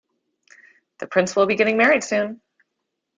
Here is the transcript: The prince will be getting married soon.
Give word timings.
The 0.97 1.05
prince 1.05 1.35
will 1.35 1.45
be 1.45 1.55
getting 1.57 1.77
married 1.77 2.03
soon. 2.03 2.41